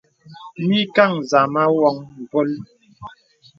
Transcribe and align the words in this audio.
Mìkàŋ 0.67 1.11
zàmā 1.29 1.63
wōŋ 1.79 1.95
mbòl. 2.23 2.49